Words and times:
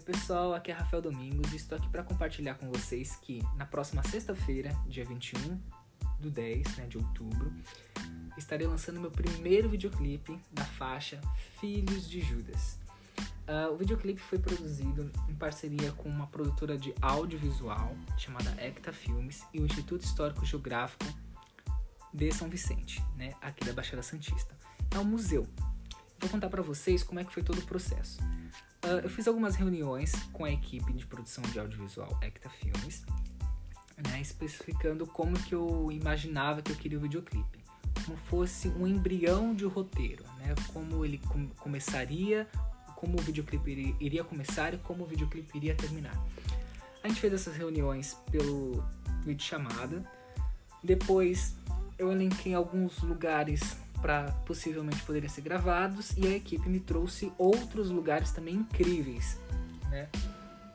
pessoal, 0.00 0.54
aqui 0.54 0.70
é 0.70 0.74
Rafael 0.74 1.00
Domingos 1.00 1.52
e 1.52 1.56
estou 1.56 1.78
aqui 1.78 1.88
para 1.88 2.02
compartilhar 2.02 2.54
com 2.54 2.70
vocês 2.70 3.16
que 3.16 3.42
na 3.56 3.64
próxima 3.64 4.02
sexta-feira, 4.02 4.70
dia 4.86 5.04
21 5.04 5.60
do 6.20 6.30
10 6.30 6.76
né, 6.76 6.86
de 6.86 6.98
outubro, 6.98 7.52
estarei 8.36 8.66
lançando 8.66 9.00
meu 9.00 9.10
primeiro 9.10 9.68
videoclipe 9.68 10.38
da 10.52 10.64
faixa 10.64 11.20
Filhos 11.60 12.08
de 12.08 12.20
Judas. 12.20 12.78
Uh, 13.48 13.72
o 13.72 13.76
videoclipe 13.76 14.20
foi 14.20 14.38
produzido 14.38 15.10
em 15.28 15.34
parceria 15.34 15.92
com 15.92 16.08
uma 16.08 16.26
produtora 16.26 16.76
de 16.76 16.92
audiovisual 17.00 17.96
chamada 18.18 18.50
Ecta 18.60 18.92
Filmes 18.92 19.44
e 19.54 19.60
o 19.60 19.66
Instituto 19.66 20.04
Histórico 20.04 20.44
Geográfico 20.44 21.06
de 22.12 22.32
São 22.32 22.48
Vicente, 22.48 23.02
né, 23.16 23.34
aqui 23.40 23.64
da 23.64 23.72
Baixada 23.72 24.02
Santista. 24.02 24.54
É 24.90 24.98
um 24.98 25.04
museu. 25.04 25.46
Vou 26.18 26.30
contar 26.30 26.48
para 26.48 26.62
vocês 26.62 27.02
como 27.02 27.20
é 27.20 27.24
que 27.24 27.32
foi 27.32 27.42
todo 27.42 27.58
o 27.58 27.66
processo. 27.66 28.18
Uh, 28.86 29.00
eu 29.02 29.10
fiz 29.10 29.26
algumas 29.26 29.56
reuniões 29.56 30.12
com 30.32 30.44
a 30.44 30.50
equipe 30.52 30.92
de 30.92 31.04
produção 31.04 31.42
de 31.42 31.58
audiovisual 31.58 32.16
Ecta 32.22 32.48
Filmes, 32.48 33.04
né, 33.96 34.20
especificando 34.20 35.04
como 35.08 35.36
que 35.40 35.56
eu 35.56 35.90
imaginava 35.90 36.62
que 36.62 36.70
eu 36.70 36.76
queria 36.76 36.96
o 36.96 37.00
videoclipe, 37.00 37.58
como 38.04 38.16
fosse 38.16 38.68
um 38.68 38.86
embrião 38.86 39.52
de 39.56 39.64
roteiro, 39.64 40.22
né, 40.38 40.54
como 40.72 41.04
ele 41.04 41.18
com 41.18 41.48
começaria, 41.56 42.46
como 42.94 43.18
o 43.18 43.22
videoclipe 43.22 43.96
iria 43.98 44.22
começar 44.22 44.72
e 44.72 44.78
como 44.78 45.02
o 45.02 45.06
videoclipe 45.06 45.56
iria 45.56 45.74
terminar. 45.74 46.16
A 47.02 47.08
gente 47.08 47.20
fez 47.20 47.32
essas 47.32 47.56
reuniões 47.56 48.16
pelo 48.30 48.84
vídeo 49.24 49.44
chamada. 49.44 50.08
Depois 50.82 51.56
eu 51.98 52.12
elenquei 52.12 52.54
alguns 52.54 53.02
lugares 53.02 53.76
para 54.06 54.30
possivelmente 54.46 55.02
poderem 55.02 55.28
ser 55.28 55.40
gravados 55.40 56.16
e 56.16 56.28
a 56.28 56.30
equipe 56.30 56.68
me 56.68 56.78
trouxe 56.78 57.32
outros 57.36 57.90
lugares 57.90 58.30
também 58.30 58.54
incríveis, 58.54 59.36
né? 59.90 60.08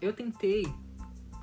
Eu 0.00 0.12
tentei 0.12 0.64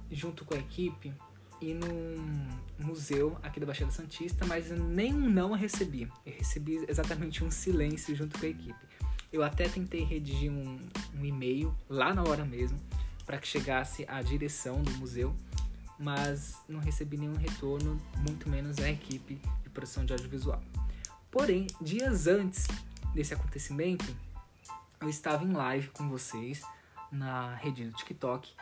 junto 0.09 0.45
com 0.45 0.53
a 0.53 0.57
equipe 0.57 1.13
ir 1.59 1.73
num 1.73 2.47
museu 2.80 3.38
aqui 3.44 3.59
da 3.59 3.66
Baixada 3.66 3.91
Santista, 3.91 4.45
mas 4.45 4.72
nem 4.72 5.13
um 5.13 5.30
não 5.30 5.52
recebi. 5.52 6.09
Eu 6.25 6.31
recebi 6.31 6.85
exatamente 6.88 7.44
um 7.44 7.52
silêncio 7.52 8.16
junto 8.16 8.39
com 8.39 8.45
a 8.45 8.50
equipe. 8.50 8.85
Eu 9.29 9.44
até 9.44 9.67
tentei 9.67 10.05
redigir 10.05 10.50
um, 10.50 10.79
um 11.13 11.25
e-mail 11.25 11.75
lá 11.89 12.13
na 12.13 12.23
hora 12.23 12.45
mesmo 12.45 12.79
para 13.25 13.38
que 13.38 13.45
chegasse 13.45 14.05
à 14.07 14.22
direção 14.22 14.81
do 14.81 14.91
museu, 14.91 15.35
mas 16.00 16.55
não 16.66 16.79
recebi 16.79 17.17
nenhum 17.17 17.35
retorno, 17.35 18.00
muito 18.25 18.47
menos 18.47 18.79
a 18.79 18.89
equipe 18.89 19.38
de 19.63 19.69
produção 19.69 20.05
de 20.05 20.13
audiovisual. 20.13 20.63
Porém, 21.33 21.65
dias 21.81 22.27
antes 22.27 22.67
desse 23.11 23.33
acontecimento, 23.33 24.05
eu 25.01 25.09
estava 25.09 25.43
em 25.43 25.51
live 25.51 25.89
com 25.89 26.07
vocês 26.07 26.61
na 27.11 27.55
rede 27.55 27.85
do 27.85 27.97
TikTok 27.97 28.53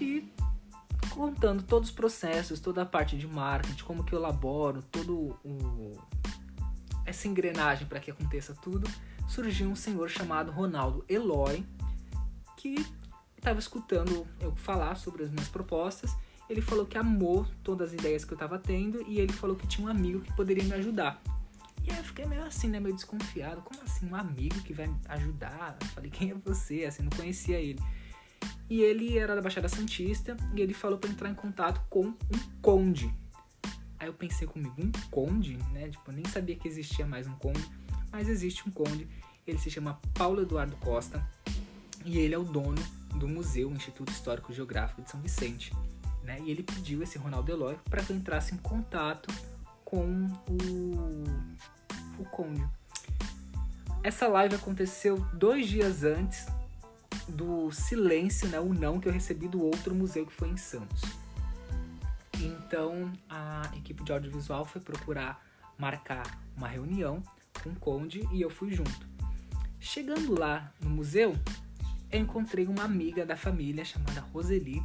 e 0.00 0.32
contando 1.10 1.62
todos 1.62 1.90
os 1.90 1.94
processos, 1.94 2.58
toda 2.58 2.80
a 2.80 2.86
parte 2.86 3.18
de 3.18 3.26
marketing, 3.26 3.84
como 3.84 4.02
que 4.02 4.14
eu 4.14 4.18
elaboro, 4.18 4.82
todo 4.84 5.38
o 5.44 5.92
essa 7.04 7.28
engrenagem 7.28 7.86
para 7.86 8.00
que 8.00 8.10
aconteça 8.10 8.54
tudo, 8.54 8.88
surgiu 9.28 9.68
um 9.68 9.76
senhor 9.76 10.08
chamado 10.08 10.50
Ronaldo 10.50 11.04
Eloy 11.06 11.66
que 12.56 12.76
estava 13.36 13.58
escutando 13.58 14.26
eu 14.40 14.56
falar 14.56 14.94
sobre 14.94 15.22
as 15.22 15.28
minhas 15.28 15.48
propostas. 15.48 16.16
Ele 16.48 16.62
falou 16.62 16.86
que 16.86 16.96
amou 16.96 17.46
todas 17.62 17.88
as 17.88 17.92
ideias 17.92 18.24
que 18.24 18.32
eu 18.32 18.36
estava 18.36 18.58
tendo 18.58 19.02
e 19.06 19.20
ele 19.20 19.34
falou 19.34 19.54
que 19.54 19.66
tinha 19.66 19.86
um 19.86 19.90
amigo 19.90 20.22
que 20.22 20.32
poderia 20.32 20.64
me 20.64 20.72
ajudar. 20.72 21.20
E 21.84 21.90
aí 21.90 21.98
eu 21.98 22.04
fiquei 22.04 22.24
meio 22.24 22.42
assim, 22.42 22.68
né? 22.68 22.80
Meio 22.80 22.94
desconfiado. 22.94 23.60
Como 23.62 23.82
assim? 23.82 24.06
Um 24.06 24.16
amigo 24.16 24.60
que 24.62 24.72
vai 24.72 24.90
ajudar? 25.08 25.76
Eu 25.80 25.86
falei, 25.88 26.10
quem 26.10 26.30
é 26.30 26.34
você? 26.34 26.84
Assim, 26.84 27.02
não 27.02 27.10
conhecia 27.10 27.60
ele. 27.60 27.80
E 28.68 28.80
ele 28.80 29.18
era 29.18 29.34
da 29.34 29.42
Baixada 29.42 29.68
Santista 29.68 30.36
e 30.54 30.60
ele 30.60 30.72
falou 30.72 30.98
para 30.98 31.10
entrar 31.10 31.28
em 31.28 31.34
contato 31.34 31.80
com 31.90 32.06
um 32.06 32.16
conde. 32.62 33.14
Aí 33.98 34.08
eu 34.08 34.14
pensei 34.14 34.46
comigo, 34.46 34.74
um 34.78 34.90
conde, 35.10 35.58
né? 35.72 35.88
Tipo, 35.88 36.10
eu 36.10 36.14
nem 36.14 36.24
sabia 36.24 36.56
que 36.56 36.66
existia 36.66 37.06
mais 37.06 37.26
um 37.26 37.34
conde, 37.36 37.64
mas 38.10 38.28
existe 38.28 38.66
um 38.66 38.72
conde. 38.72 39.06
Ele 39.46 39.58
se 39.58 39.70
chama 39.70 40.00
Paulo 40.14 40.40
Eduardo 40.40 40.76
Costa 40.76 41.26
e 42.04 42.18
ele 42.18 42.34
é 42.34 42.38
o 42.38 42.44
dono 42.44 42.82
do 43.16 43.28
museu, 43.28 43.70
Instituto 43.70 44.10
Histórico 44.10 44.52
Geográfico 44.52 45.02
de 45.02 45.10
São 45.10 45.20
Vicente. 45.20 45.72
Né? 46.22 46.38
E 46.40 46.50
ele 46.50 46.62
pediu 46.62 47.02
esse 47.02 47.18
Ronaldo 47.18 47.52
Eloy 47.52 47.76
para 47.84 48.02
que 48.02 48.10
eu 48.10 48.16
entrasse 48.16 48.54
em 48.54 48.58
contato 48.58 49.28
com 49.84 50.26
o 50.48 51.24
o 52.18 52.24
Conde. 52.24 52.64
Essa 54.02 54.28
live 54.28 54.54
aconteceu 54.54 55.18
dois 55.32 55.66
dias 55.66 56.04
antes 56.04 56.46
do 57.28 57.70
silêncio, 57.72 58.48
né, 58.48 58.60
o 58.60 58.74
não 58.74 59.00
que 59.00 59.08
eu 59.08 59.12
recebi 59.12 59.48
do 59.48 59.62
outro 59.62 59.94
museu 59.94 60.26
que 60.26 60.32
foi 60.32 60.48
em 60.48 60.56
Santos. 60.56 61.02
Então 62.34 63.10
a 63.28 63.62
equipe 63.76 64.04
de 64.04 64.12
audiovisual 64.12 64.64
foi 64.64 64.80
procurar 64.80 65.42
marcar 65.78 66.38
uma 66.56 66.68
reunião 66.68 67.22
com 67.62 67.70
o 67.70 67.76
Conde 67.76 68.28
e 68.30 68.42
eu 68.42 68.50
fui 68.50 68.72
junto. 68.72 69.08
Chegando 69.80 70.38
lá 70.38 70.72
no 70.80 70.90
museu, 70.90 71.34
eu 72.10 72.20
encontrei 72.20 72.66
uma 72.66 72.84
amiga 72.84 73.24
da 73.24 73.36
família 73.36 73.84
chamada 73.84 74.20
Roseli 74.20 74.82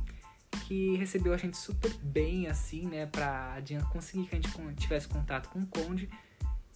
que 0.69 0.96
recebeu 0.97 1.34
a 1.34 1.38
gente 1.38 1.57
super 1.57 1.91
bem, 1.96 2.46
assim, 2.46 2.85
né, 2.85 3.07
pra 3.07 3.57
conseguir 3.91 4.28
que 4.28 4.35
a 4.35 4.40
gente 4.40 4.75
tivesse 4.75 5.07
contato 5.07 5.50
com 5.50 5.57
o 5.57 5.66
Conde 5.66 6.07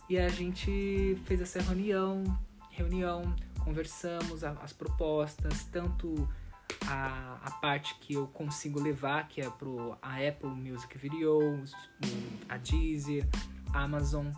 e 0.10 0.18
a 0.18 0.28
gente 0.30 1.16
fez 1.26 1.40
essa 1.40 1.62
reunião, 1.62 2.24
reunião, 2.72 3.36
conversamos 3.64 4.44
as 4.44 4.74
propostas, 4.74 5.66
tanto 5.66 6.28
a, 6.88 7.38
a 7.44 7.52
parte 7.52 7.94
que 8.02 8.16
eu 8.16 8.26
consigo 8.26 8.82
levar, 8.82 9.28
que 9.28 9.42
é 9.42 9.48
pro 9.48 9.96
a 10.02 10.16
Apple 10.28 10.50
Music 10.50 10.98
Videos, 10.98 11.72
a 12.50 12.58
Deezer, 12.58 13.28
a 13.72 13.84
Amazon, 13.84 14.30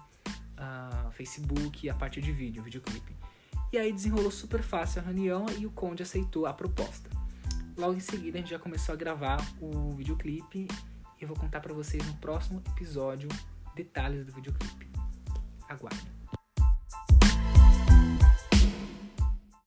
a 0.58 1.12
Facebook 1.14 1.90
a 1.90 1.94
parte 1.94 2.22
de 2.22 2.34
vídeo, 2.34 2.62
videoclipe. 2.62 3.16
E 3.72 3.78
aí 3.78 3.94
desenrolou 3.94 4.32
super 4.32 4.62
fácil 4.62 5.02
a 5.02 5.06
reunião 5.06 5.46
e 5.58 5.66
o 5.66 5.72
Conde 5.72 6.04
aceitou 6.04 6.46
a 6.46 6.52
proposta. 6.52 7.15
Logo 7.78 7.94
em 7.94 8.00
seguida 8.00 8.38
a 8.38 8.42
gente 8.42 8.52
já 8.52 8.60
começou 8.60 8.94
a 8.94 8.96
gravar 8.96 9.38
o 9.60 9.92
videoclipe 9.92 10.68
e 11.20 11.24
eu 11.24 11.28
vou 11.28 11.38
contar 11.38 11.60
para 11.60 11.74
vocês 11.74 12.06
no 12.06 12.14
próximo 12.16 12.62
episódio 12.72 13.28
detalhes 13.76 14.26
do 14.26 14.32
videoclipe. 14.34 14.88
Aguardem. 15.68 16.15